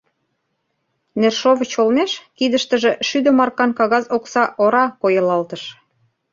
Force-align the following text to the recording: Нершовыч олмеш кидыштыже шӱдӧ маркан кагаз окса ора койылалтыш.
Нершовыч 1.21 1.71
олмеш 1.81 2.11
кидыштыже 2.37 2.91
шӱдӧ 3.07 3.31
маркан 3.37 3.71
кагаз 3.79 4.05
окса 4.15 4.43
ора 4.63 4.85
койылалтыш. 5.01 5.63